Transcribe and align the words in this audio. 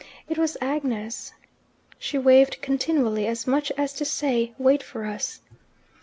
It 0.27 0.39
was 0.39 0.57
Agnes. 0.61 1.31
She 1.99 2.17
waved 2.17 2.57
continually, 2.59 3.27
as 3.27 3.45
much 3.45 3.71
as 3.77 3.93
to 3.93 4.03
say, 4.03 4.51
"Wait 4.57 4.81
for 4.81 5.05
us." 5.05 5.41